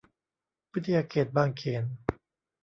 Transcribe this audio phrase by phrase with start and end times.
[0.73, 1.83] วิทยาเขตบางเขน